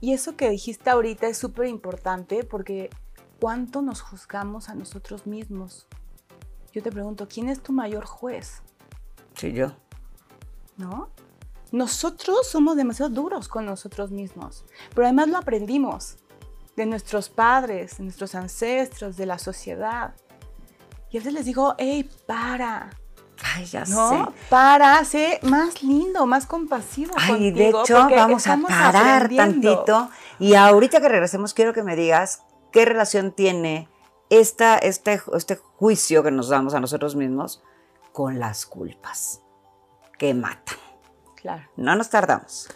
[0.00, 2.90] Y eso que dijiste ahorita es súper importante porque
[3.40, 5.86] ¿cuánto nos juzgamos a nosotros mismos?
[6.72, 8.62] Yo te pregunto, ¿quién es tu mayor juez?
[9.34, 9.72] Sí, yo.
[10.76, 11.10] ¿No?
[11.70, 16.16] nosotros somos demasiado duros con nosotros mismos, pero además lo aprendimos
[16.78, 20.14] de nuestros padres, de nuestros ancestros, de la sociedad.
[21.10, 22.90] Y a veces les digo, hey, para.
[23.42, 24.10] Ay, ya ¿no?
[24.10, 24.32] sé.
[24.48, 27.14] Para, sé más lindo, más compasivo.
[27.16, 30.08] Ay, de hecho, vamos a parar tantito.
[30.38, 33.88] Y ahorita que regresemos, quiero que me digas qué relación tiene
[34.30, 37.62] esta, este, este juicio que nos damos a nosotros mismos
[38.12, 39.42] con las culpas
[40.16, 40.76] que matan.
[41.36, 41.68] Claro.
[41.76, 42.68] No nos tardamos.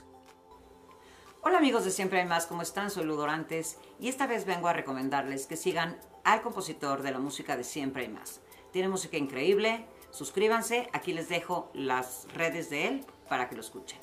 [1.45, 2.89] Hola amigos de Siempre hay más, ¿cómo están?
[2.89, 7.57] Soy Ludorantes y esta vez vengo a recomendarles que sigan al compositor de la música
[7.57, 8.41] de Siempre hay más.
[8.71, 13.99] Tiene música increíble, suscríbanse, aquí les dejo las redes de él para que lo escuchen.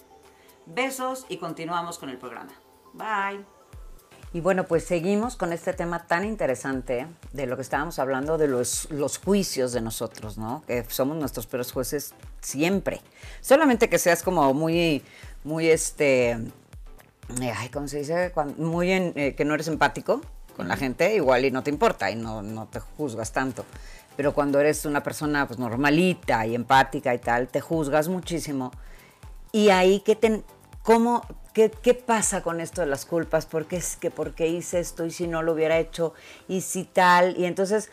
[0.65, 2.51] Besos y continuamos con el programa.
[2.91, 3.45] Bye.
[4.33, 8.49] Y bueno, pues seguimos con este tema tan interesante de lo que estábamos hablando de
[8.49, 10.61] los, los juicios de nosotros, ¿no?
[10.67, 12.99] Que somos nuestros peores jueces siempre.
[13.39, 15.03] Solamente que seas como muy,
[15.45, 16.37] muy este,
[17.55, 18.31] ay, ¿cómo se dice?
[18.33, 20.21] Cuan- muy en- eh, que no eres empático
[20.55, 23.65] con la gente, igual y no te importa y no, no te juzgas tanto.
[24.17, 28.71] Pero cuando eres una persona pues normalita y empática y tal, te juzgas muchísimo.
[29.53, 30.43] Y ahí, ¿qué, te,
[30.83, 33.45] cómo, qué, qué pasa con esto de las culpas?
[33.45, 36.13] ¿Por qué es que por qué hice esto y si no lo hubiera hecho
[36.49, 37.37] y si tal?
[37.37, 37.89] Y entonces,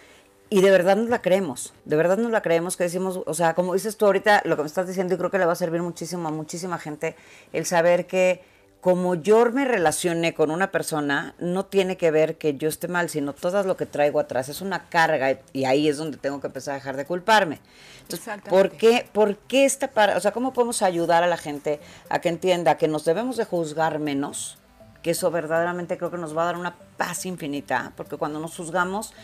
[0.51, 3.55] y de verdad nos la creemos, de verdad nos la creemos que decimos, o sea,
[3.55, 5.57] como dices tú ahorita, lo que me estás diciendo, y creo que le va a
[5.57, 7.15] servir muchísimo a muchísima gente
[7.53, 8.45] el saber que
[8.87, 13.11] como yo me relacioné con una persona, no tiene que ver que yo esté mal,
[13.11, 14.49] sino todo lo que traigo atrás.
[14.49, 17.59] Es una carga y ahí es donde tengo que empezar a dejar de culparme.
[18.03, 18.51] Entonces, Exactamente.
[18.51, 22.21] ¿por qué, ¿por qué esta para, o sea, cómo podemos ayudar a la gente a
[22.21, 24.57] que entienda que nos debemos de juzgar menos?
[25.03, 28.57] Que eso verdaderamente creo que nos va a dar una paz infinita, porque cuando nos
[28.57, 29.15] juzgamos,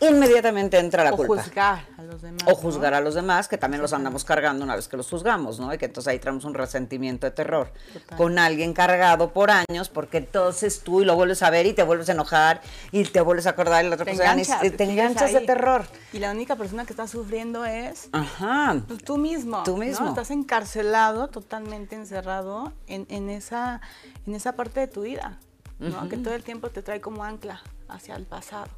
[0.00, 1.42] inmediatamente entra la o culpa.
[1.42, 2.42] juzgar a los demás.
[2.46, 2.56] O ¿no?
[2.56, 5.72] juzgar a los demás, que también los andamos cargando una vez que los juzgamos, ¿no?
[5.72, 8.18] Y que entonces ahí traemos un resentimiento de terror Total.
[8.18, 11.82] con alguien cargado por años, porque entonces tú y lo vuelves a ver y te
[11.82, 12.60] vuelves a enojar
[12.92, 15.04] y te vuelves a acordar y la otra Te persona enganchas, te, te te sigues
[15.04, 15.84] enganchas de terror.
[16.12, 18.76] Y la única persona que está sufriendo es Ajá.
[18.86, 19.62] pues, tú mismo.
[19.64, 19.84] Tú ¿no?
[19.84, 20.08] mismo.
[20.08, 23.80] Estás encarcelado, totalmente encerrado en, en esa,
[24.26, 25.38] en esa parte de tu vida,
[25.78, 26.08] ¿no?
[26.08, 28.68] que todo el tiempo te trae como ancla hacia el pasado.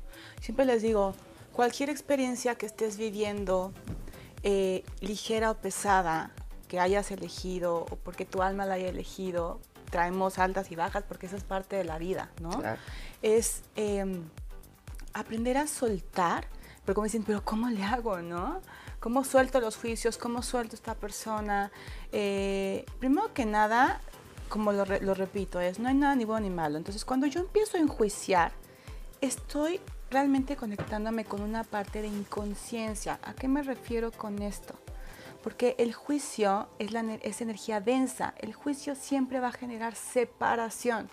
[0.41, 1.15] Siempre les digo,
[1.53, 3.73] cualquier experiencia que estés viviendo,
[4.43, 6.31] eh, ligera o pesada,
[6.69, 11.27] que hayas elegido o porque tu alma la haya elegido, traemos altas y bajas porque
[11.27, 12.51] eso es parte de la vida, ¿no?
[12.51, 12.81] Claro.
[13.23, 14.23] Es em,
[15.13, 16.47] aprender a soltar,
[16.85, 18.61] pero como dicen, pero ¿cómo le hago, no?
[19.01, 20.17] ¿Cómo suelto los juicios?
[20.17, 21.73] ¿Cómo suelto esta persona?
[22.13, 24.01] Eh, primero que nada,
[24.49, 26.77] como lo, re- lo repito, es no hay nada ni bueno ni malo.
[26.79, 28.53] Entonces, cuando yo empiezo a enjuiciar,
[29.21, 33.20] estoy realmente conectándome con una parte de inconsciencia.
[33.23, 34.75] ¿A qué me refiero con esto?
[35.42, 38.35] Porque el juicio es, la, energía densa.
[38.38, 41.09] El juicio siempre va a generar separación.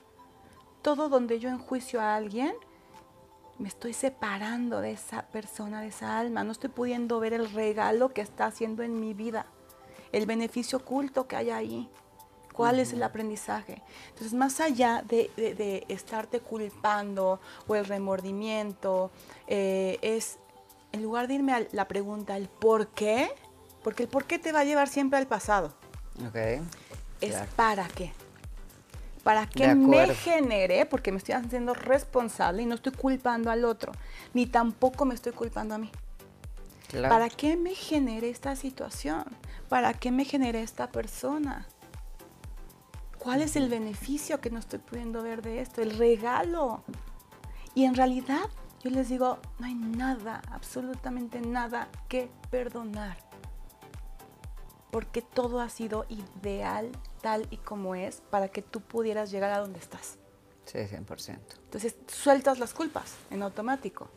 [0.82, 2.54] Todo donde yo enjuicio a alguien,
[3.60, 6.44] me estoy separando de esa persona, de esa alma.
[6.44, 9.46] No estoy pudiendo ver el regalo que está haciendo en mi vida,
[10.12, 11.90] el beneficio oculto que hay ahí.
[12.58, 13.84] ¿Cuál es el aprendizaje?
[14.10, 19.12] Entonces, más allá de, de- de estarte culpando o el remordimiento,
[19.48, 20.40] eh, es,
[20.92, 23.30] en lugar de irme a la pregunta, el por qué,
[23.84, 25.74] porque el por qué te va a llevar siempre al pasado,
[26.28, 26.36] Ok.
[27.22, 27.52] es Claro.
[27.56, 28.12] para qué.
[29.24, 33.92] Para que me genere, porque me estoy haciendo responsable y no estoy culpando al otro,
[34.34, 35.92] ni tampoco me estoy culpando a mí.
[36.88, 37.14] Claro.
[37.14, 39.26] ¿Para qué me genere esta situación?
[39.70, 41.68] ¿Para qué me genere esta persona?
[43.28, 45.82] ¿Cuál es el beneficio que no estoy pudiendo ver de esto?
[45.82, 46.86] El regalo.
[47.76, 48.50] Y en realidad,
[48.82, 53.18] yo les digo, no hay nada, absolutamente nada que perdonar.
[54.92, 56.90] Porque todo ha sido ideal,
[57.22, 60.18] tal y como es, para que tú pudieras llegar a donde estás.
[60.64, 61.38] Sí, 100%.
[61.66, 64.08] Entonces sueltas las culpas en automático.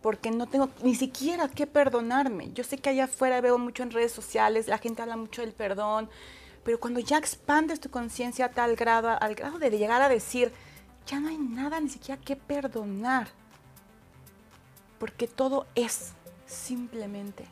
[0.00, 2.50] Porque no tengo ni siquiera que perdonarme.
[2.54, 5.52] Yo sé que allá afuera veo mucho en redes sociales, la gente habla mucho del
[5.52, 6.08] perdón,
[6.64, 10.52] pero cuando ya expandes tu conciencia a tal grado, al grado de llegar a decir,
[11.06, 13.28] ya no hay nada ni siquiera que perdonar.
[14.98, 16.12] Porque todo es
[16.46, 17.44] simplemente.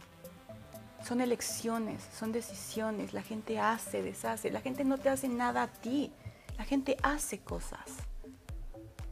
[1.06, 5.66] Son elecciones, son decisiones, la gente hace, deshace, la gente no te hace nada a
[5.66, 6.12] ti,
[6.56, 7.80] la gente hace cosas.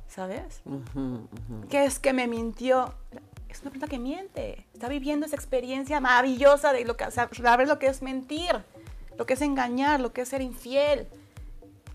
[0.08, 0.62] ¿Sabes?
[0.64, 1.68] Ujú, ujú.
[1.68, 2.94] ¿Qué es que me mintió?
[3.48, 4.66] Es una persona que miente.
[4.72, 8.64] Está viviendo esa experiencia maravillosa de lo que, saber lo que es mentir,
[9.20, 11.06] lo que es engañar, lo que es ser infiel.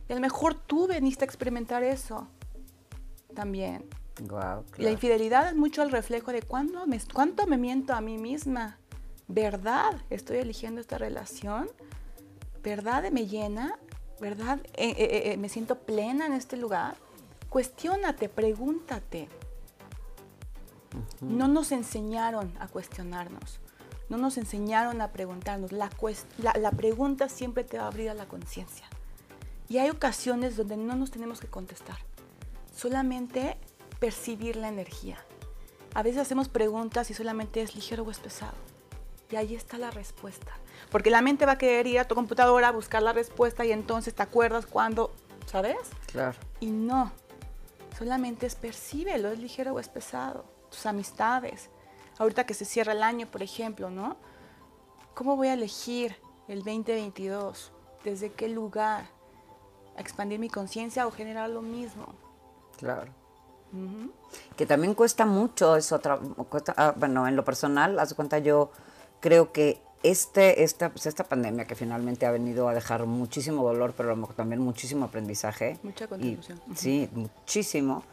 [0.07, 2.27] Y a lo mejor tú veniste a experimentar eso
[3.33, 3.83] también.
[4.77, 8.77] La infidelidad es mucho el reflejo de cuándo me, cuánto me miento a mí misma.
[9.27, 10.03] ¿Verdad?
[10.11, 11.67] ¿Estoy eligiendo esta relación?
[12.61, 13.79] ¿verdad me llena?
[14.19, 16.95] ¿Verdad eh, eh, eh, me siento plena en este lugar?
[17.49, 19.29] Cuestiónate, pregúntate.
[21.21, 23.59] No nos enseñaron a cuestionarnos,
[24.09, 25.71] no nos enseñaron a preguntarnos.
[25.71, 25.89] La,
[26.37, 28.85] la pregunta siempre te va a abrir a la conciencia.
[29.67, 31.97] Y hay ocasiones donde no nos tenemos que contestar,
[32.75, 33.57] solamente
[33.99, 35.17] percibir la energía.
[35.95, 38.53] A veces hacemos preguntas y solamente es ligero o es pesado.
[39.31, 40.51] Y ahí está la respuesta.
[40.91, 43.71] Porque la mente va a querer ir a tu computadora a buscar la respuesta y
[43.71, 45.15] entonces te acuerdas cuando,
[45.47, 45.77] ¿sabes?
[46.11, 46.37] Claro.
[46.59, 47.11] Y no.
[47.97, 50.45] Solamente es percíbelo, es ligero o es pesado.
[50.69, 51.69] Tus amistades.
[52.17, 54.15] Ahorita que se cierra el año, por ejemplo, ¿no?
[55.13, 56.15] ¿Cómo voy a elegir
[56.47, 57.71] el 2022?
[58.03, 59.15] ¿Desde qué lugar?
[59.97, 62.07] expandir mi conciencia o generar lo mismo.
[62.77, 63.11] Claro.
[64.55, 66.19] Que también cuesta mucho, es otra,
[66.77, 68.71] ah, bueno, en lo personal, haz cuenta, yo
[69.19, 73.93] creo que este, esta, pues esta pandemia que finalmente ha venido a dejar muchísimo dolor,
[73.97, 75.77] pero también muchísimo aprendizaje.
[75.83, 76.61] Mucha contribución.
[76.75, 78.03] Sí, muchísimo.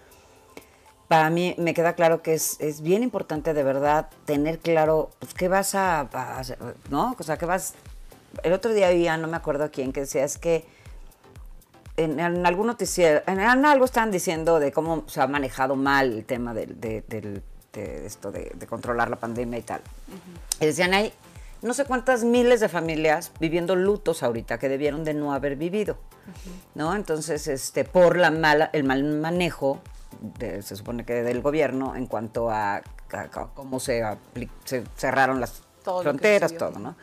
[1.12, 5.34] Para mí me queda claro que es, es bien importante de verdad tener claro, pues,
[5.34, 6.00] qué vas a,
[6.38, 6.56] hacer,
[6.88, 7.14] ¿no?
[7.18, 7.74] O sea, qué vas...
[8.42, 10.64] El otro día había, no me acuerdo quién, que decía, es que
[11.98, 16.54] en, algún noticiero, en, algo están diciendo de cómo se ha manejado mal el tema
[16.54, 17.42] de, de,
[18.06, 19.82] esto de, controlar la pandemia y tal.
[20.60, 21.12] Y decían, hay
[21.60, 25.98] no sé cuántas miles de familias viviendo lutos ahorita que debieron de no haber vivido,
[26.74, 26.96] ¿no?
[26.96, 29.82] Entonces, este, por la mala, el mal manejo,
[30.38, 32.82] se supone que del gobierno en cuanto a,
[33.54, 34.02] cómo se,
[34.64, 36.96] se cerraron las fronteras, todo, ¿no?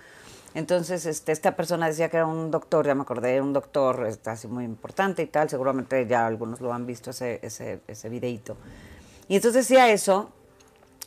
[0.56, 4.32] Entonces, este, esta persona decía que era un doctor, ya me acordé, un doctor está
[4.32, 8.58] así muy importante y tal, seguramente ya algunos lo han visto ese, ese, ese videíto.
[9.28, 10.32] Y entonces decía eso,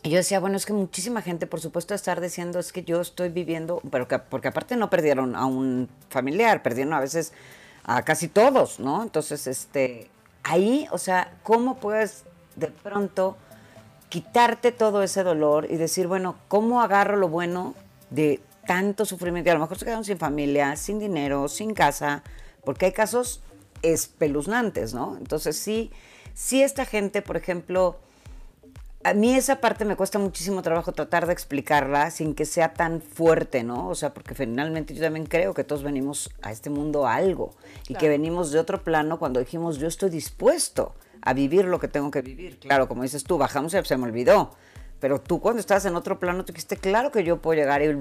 [0.04, 3.00] y yo decía, bueno, es que muchísima gente, por supuesto, estar diciendo, es que yo
[3.00, 7.32] estoy viviendo, pero que, porque aparte no perdieron a un familiar, perdieron a veces
[7.84, 9.02] a casi todos, ¿no?
[9.02, 10.08] Entonces, este,
[10.42, 12.24] ahí, o sea, ¿cómo puedes
[12.56, 13.36] de pronto
[14.08, 17.74] quitarte todo ese dolor y decir, bueno, ¿cómo agarro lo bueno
[18.10, 22.22] de tanto sufrimiento y a lo mejor se quedaron sin familia, sin dinero, sin casa,
[22.64, 23.42] porque hay casos
[23.82, 25.16] espeluznantes, ¿no?
[25.16, 25.90] Entonces sí,
[26.34, 27.98] sí esta gente, por ejemplo,
[29.04, 33.00] a mí esa parte me cuesta muchísimo trabajo tratar de explicarla sin que sea tan
[33.00, 33.88] fuerte, ¿no?
[33.88, 37.54] O sea, porque finalmente yo también creo que todos venimos a este mundo a algo
[37.88, 41.88] y que venimos de otro plano cuando dijimos yo estoy dispuesto a vivir lo que
[41.88, 42.58] tengo que vivir.
[42.58, 44.52] Claro, como dices tú, bajamos y se me olvidó
[45.02, 47.92] pero tú cuando estás en otro plano, tú dijiste, claro que yo puedo llegar y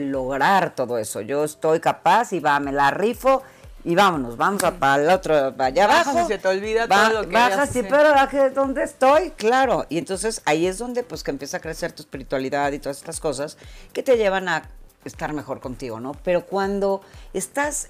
[0.00, 1.20] lograr todo eso.
[1.20, 3.42] Yo estoy capaz y va, me la rifo
[3.84, 6.26] y vámonos, vamos a para el otro, allá abajo.
[6.26, 8.12] se te olvida todo lo que Bajas, sí, pero
[8.54, 9.30] ¿dónde estoy?
[9.30, 9.86] Claro.
[9.88, 13.20] Y entonces ahí es donde pues que empieza a crecer tu espiritualidad y todas estas
[13.20, 13.56] cosas
[13.92, 14.68] que te llevan a
[15.04, 16.12] estar mejor contigo, ¿no?
[16.24, 17.00] Pero cuando
[17.32, 17.88] estás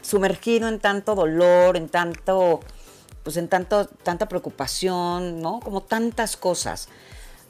[0.00, 2.60] sumergido en tanto dolor, en tanto,
[3.22, 5.60] pues en tanto, tanta preocupación, ¿no?
[5.60, 6.88] Como tantas cosas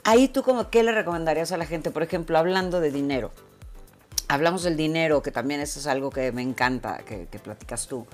[0.04, 1.90] Ahí tú como, ¿qué le recomendarías a la gente?
[1.90, 3.30] Por ejemplo, hablando de dinero.
[4.28, 8.06] Hablamos del dinero, que también eso es algo que me encanta, que, platicas tú.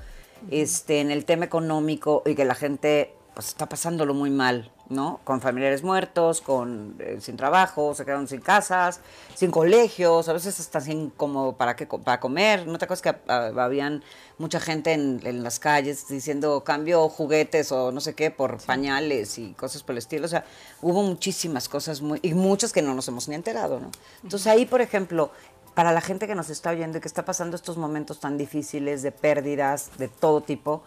[0.51, 5.21] Este, en el tema económico y que la gente pues, está pasándolo muy mal, ¿no?
[5.25, 9.01] Con familiares muertos, con eh, sin trabajo, se quedaron sin casas,
[9.35, 12.67] sin colegios, a veces hasta sin como para qué para comer.
[12.69, 14.05] ¿No te acuerdas que ah, habían
[14.39, 19.53] mucha gente en, las calles diciendo cambio juguetes o no sé qué por pañales y
[19.55, 20.27] cosas por el estilo?
[20.27, 20.45] O sea,
[20.81, 23.91] hubo muchísimas cosas muy y muchas que no nos hemos ni enterado, ¿no?
[24.23, 25.33] Entonces ahí, por ejemplo,
[25.75, 29.03] para la gente que nos está oyendo y que está pasando estos momentos tan difíciles
[29.03, 30.83] de pérdidas de todo tipo,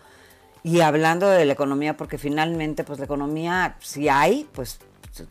[0.63, 4.79] y hablando de la economía, porque finalmente, pues la economía, si hay, pues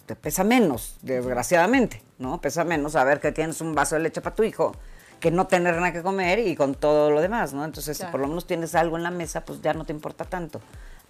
[0.07, 2.41] te pesa menos, desgraciadamente, ¿no?
[2.41, 4.73] Pesa menos saber que tienes un vaso de leche para tu hijo
[5.21, 7.65] que no tener nada que comer y con todo lo demás, ¿no?
[7.65, 10.25] Entonces, si por lo menos tienes algo en la mesa, pues ya no te importa
[10.25, 10.61] tanto.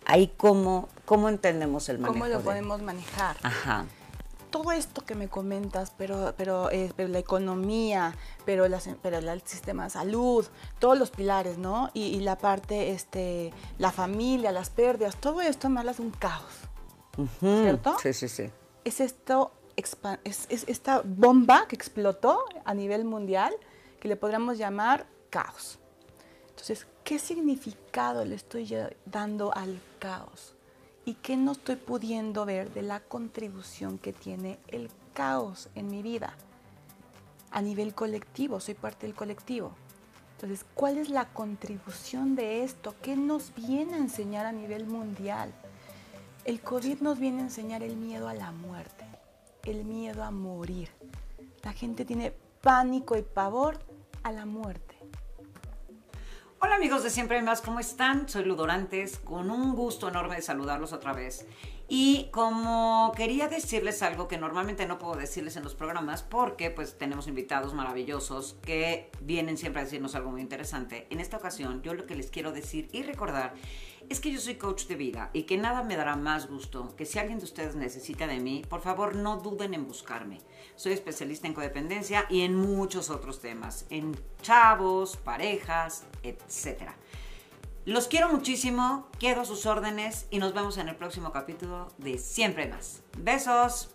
[0.04, 2.14] Ahí, ¿cómo, cómo entendemos el manejo?
[2.14, 3.36] ¿Cómo lo podemos manejar?
[3.42, 3.86] Ajá
[4.50, 9.84] todo esto que me comentas, pero, pero, eh, la economía, pero, las, pero el sistema
[9.84, 10.46] de salud,
[10.78, 11.90] todos los pilares, ¿no?
[11.94, 16.52] Y, la parte, este, la familia, las pérdidas, todo esto me hablas de un caos,
[17.40, 17.96] ¿cierto?
[18.02, 18.50] Sí, sí, sí.
[18.84, 19.96] Es esto, es,
[20.48, 23.54] es esta bomba que explotó a nivel mundial
[24.00, 25.78] que le podríamos llamar caos.
[26.48, 28.74] Entonces, ¿qué significado le estoy
[29.04, 30.55] dando al caos?
[31.06, 36.02] Y qué no estoy pudiendo ver de la contribución que tiene el caos en mi
[36.02, 36.34] vida.
[37.52, 39.70] A nivel colectivo, soy parte del colectivo.
[40.32, 42.96] Entonces, ¿cuál es la contribución de esto?
[43.02, 45.54] ¿Qué nos viene a enseñar a nivel mundial?
[46.44, 49.06] El COVID nos viene a enseñar el miedo a la muerte,
[49.64, 50.90] el miedo a morir.
[51.62, 53.78] La gente tiene pánico y pavor
[54.24, 54.95] a la muerte.
[56.58, 58.30] Hola amigos de Siempre más, ¿cómo están?
[58.30, 61.46] Soy Ludorantes, con un gusto enorme de saludarlos otra vez.
[61.86, 66.96] Y como quería decirles algo que normalmente no puedo decirles en los programas porque pues
[66.96, 71.06] tenemos invitados maravillosos que vienen siempre a decirnos algo muy interesante.
[71.10, 73.52] En esta ocasión yo lo que les quiero decir y recordar
[74.08, 77.04] es que yo soy coach de vida y que nada me dará más gusto que
[77.04, 80.38] si alguien de ustedes necesita de mí, por favor no duden en buscarme.
[80.74, 86.90] Soy especialista en codependencia y en muchos otros temas, en chavos, parejas, etc.
[87.84, 92.66] Los quiero muchísimo, quedo sus órdenes y nos vemos en el próximo capítulo de Siempre
[92.66, 93.02] Más.
[93.16, 93.90] Besos.